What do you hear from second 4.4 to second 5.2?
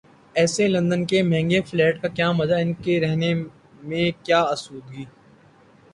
آسودگی؟